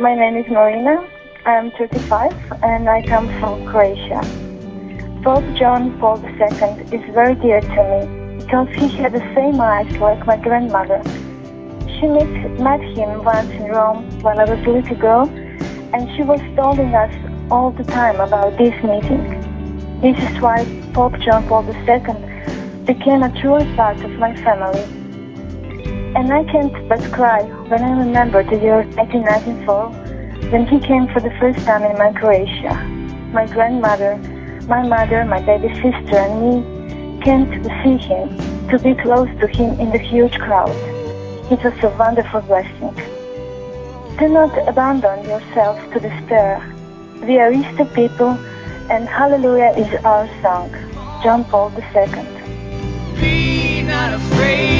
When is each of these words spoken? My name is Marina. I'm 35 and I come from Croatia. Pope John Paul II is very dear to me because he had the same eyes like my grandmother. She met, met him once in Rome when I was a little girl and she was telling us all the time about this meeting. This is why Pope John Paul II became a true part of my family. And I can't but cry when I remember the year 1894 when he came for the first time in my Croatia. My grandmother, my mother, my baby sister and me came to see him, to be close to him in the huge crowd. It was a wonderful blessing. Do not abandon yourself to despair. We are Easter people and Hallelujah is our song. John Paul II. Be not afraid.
My 0.00 0.14
name 0.14 0.34
is 0.38 0.50
Marina. 0.50 1.06
I'm 1.44 1.72
35 1.72 2.32
and 2.62 2.88
I 2.88 3.02
come 3.06 3.28
from 3.38 3.66
Croatia. 3.66 4.22
Pope 5.22 5.44
John 5.58 6.00
Paul 6.00 6.16
II 6.24 6.88
is 6.90 7.04
very 7.12 7.34
dear 7.34 7.60
to 7.60 7.80
me 7.90 8.38
because 8.38 8.68
he 8.76 8.88
had 8.96 9.12
the 9.12 9.20
same 9.34 9.60
eyes 9.60 9.94
like 9.98 10.24
my 10.24 10.38
grandmother. 10.38 11.02
She 11.84 12.06
met, 12.06 12.32
met 12.58 12.80
him 12.80 13.24
once 13.24 13.50
in 13.50 13.64
Rome 13.64 14.08
when 14.22 14.40
I 14.40 14.44
was 14.44 14.66
a 14.66 14.70
little 14.70 14.96
girl 14.96 15.28
and 15.92 16.08
she 16.16 16.22
was 16.22 16.40
telling 16.56 16.94
us 16.94 17.12
all 17.50 17.70
the 17.70 17.84
time 17.84 18.20
about 18.20 18.56
this 18.56 18.72
meeting. 18.82 19.20
This 20.00 20.16
is 20.16 20.40
why 20.40 20.64
Pope 20.94 21.18
John 21.20 21.46
Paul 21.46 21.68
II 21.68 22.86
became 22.86 23.22
a 23.22 23.38
true 23.38 23.60
part 23.76 24.00
of 24.00 24.12
my 24.12 24.34
family. 24.36 25.09
And 26.16 26.32
I 26.32 26.42
can't 26.44 26.88
but 26.88 27.00
cry 27.12 27.42
when 27.70 27.84
I 27.84 27.92
remember 28.04 28.42
the 28.42 28.58
year 28.58 28.82
1894 28.98 30.50
when 30.50 30.66
he 30.66 30.80
came 30.80 31.06
for 31.08 31.20
the 31.20 31.30
first 31.38 31.60
time 31.64 31.84
in 31.84 31.96
my 31.96 32.12
Croatia. 32.12 32.74
My 33.32 33.46
grandmother, 33.46 34.16
my 34.66 34.82
mother, 34.82 35.24
my 35.24 35.40
baby 35.40 35.68
sister 35.74 36.18
and 36.18 36.34
me 36.42 37.22
came 37.22 37.46
to 37.46 37.62
see 37.82 37.96
him, 37.96 38.26
to 38.70 38.78
be 38.80 39.00
close 39.00 39.28
to 39.38 39.46
him 39.46 39.78
in 39.78 39.92
the 39.92 39.98
huge 39.98 40.36
crowd. 40.38 40.74
It 41.50 41.62
was 41.62 41.78
a 41.84 41.90
wonderful 41.96 42.40
blessing. 42.42 42.94
Do 44.18 44.28
not 44.28 44.50
abandon 44.68 45.22
yourself 45.24 45.78
to 45.92 46.00
despair. 46.00 46.58
We 47.22 47.38
are 47.38 47.52
Easter 47.52 47.84
people 47.84 48.30
and 48.90 49.08
Hallelujah 49.08 49.74
is 49.78 50.04
our 50.04 50.26
song. 50.42 50.74
John 51.22 51.44
Paul 51.44 51.70
II. 51.78 52.10
Be 53.20 53.82
not 53.82 54.14
afraid. 54.14 54.79